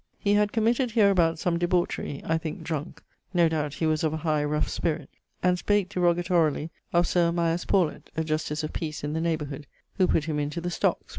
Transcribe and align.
He 0.17 0.33
had 0.33 0.51
committed 0.51 0.89
hereabout 0.89 1.37
some 1.37 1.59
debauchery 1.59 2.23
(I 2.25 2.39
thinke, 2.39 2.63
drunke: 2.63 3.03
no 3.35 3.47
doubt 3.47 3.75
he 3.75 3.85
was 3.85 4.03
of 4.03 4.13
a 4.13 4.17
high 4.25 4.43
rough 4.43 4.67
spirit), 4.67 5.11
and 5.43 5.59
spake 5.59 5.89
derogatorily 5.89 6.71
of 6.91 7.05
Sir 7.05 7.27
Amias 7.31 7.65
Paulet 7.67 8.09
(a 8.17 8.23
Justice 8.23 8.63
of 8.63 8.73
Peace 8.73 9.03
in 9.03 9.13
the 9.13 9.21
neighbourhood), 9.21 9.67
who 9.97 10.07
putt 10.07 10.23
him 10.25 10.39
into 10.39 10.59
the 10.59 10.69
stockes[CII. 10.69 11.09